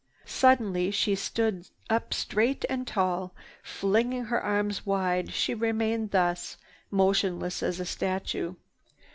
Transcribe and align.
Suddenly 0.25 0.89
she 0.89 1.13
stood 1.13 1.67
up 1.87 2.11
straight 2.11 2.65
and 2.67 2.87
tall. 2.87 3.35
Flinging 3.61 4.23
her 4.25 4.41
arms 4.41 4.83
wide, 4.83 5.31
she 5.31 5.53
remained 5.53 6.09
thus, 6.09 6.57
motionless 6.89 7.61
as 7.61 7.79
a 7.79 7.85
statue. 7.85 8.55